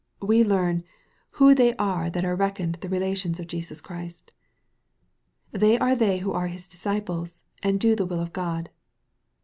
We 0.23 0.43
learn, 0.43 0.83
who 1.37 1.53
they 1.53 1.75
are 1.75 2.09
that 2.09 2.25
are 2.25 2.35
reckoned 2.35 2.79
the 2.81 2.89
relations 2.89 3.39
of 3.39 3.45
Jesus 3.45 3.81
Christ. 3.81 4.31
They 5.51 5.77
are 5.77 5.95
they 5.95 6.17
who 6.17 6.31
are 6.31 6.47
His 6.47 6.67
disciples, 6.67 7.43
and" 7.61 7.79
do 7.79 7.95
the 7.95 8.07
will 8.07 8.19
of 8.19 8.33
God." 8.33 8.71